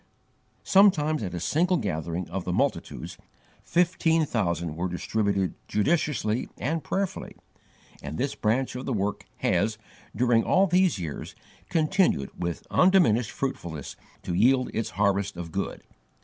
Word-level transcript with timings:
Sometimes, 0.63 1.21
at 1.21 1.35
a 1.35 1.39
single 1.39 1.77
gathering 1.77 2.27
of 2.31 2.43
the 2.43 2.51
multitudes, 2.51 3.19
fifteen 3.61 4.25
thousand 4.25 4.75
were 4.75 4.89
distributed 4.89 5.53
judiciously 5.67 6.49
and 6.57 6.83
prayerfully, 6.83 7.35
and 8.01 8.17
this 8.17 8.33
branch 8.33 8.75
of 8.75 8.87
the 8.87 8.93
work 8.93 9.27
has, 9.37 9.77
during 10.15 10.43
all 10.43 10.65
these 10.65 10.97
years, 10.97 11.35
continued 11.69 12.31
with 12.35 12.65
undiminished 12.71 13.29
fruitfulness 13.29 13.95
to 14.23 14.33
yield 14.33 14.71
its 14.73 14.89
harvest 14.97 15.37
of 15.37 15.51
good. 15.51 15.83